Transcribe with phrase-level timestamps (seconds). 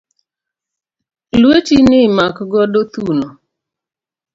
[1.41, 3.27] Lwetini makgodo thuno